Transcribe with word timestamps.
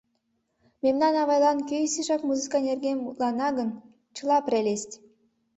—Мемнан 0.83 1.13
авайлан, 1.21 1.57
кӧ 1.69 1.75
изишак 1.85 2.21
музыка 2.29 2.57
нерген 2.67 2.97
мутла-на 3.01 3.47
гын, 3.57 3.69
чыла 4.15 4.37
прелесть... 4.47 4.93